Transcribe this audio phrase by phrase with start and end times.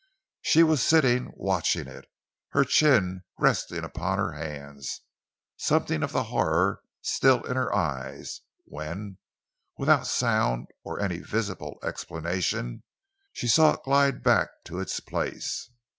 [0.41, 2.05] She was sitting watching it,
[2.53, 5.01] her chin resting upon her hands,
[5.57, 9.19] something of the horror still in her eyes, when
[9.77, 12.81] without sound, or any visible explanation,
[13.31, 15.69] she saw it glide back to its place.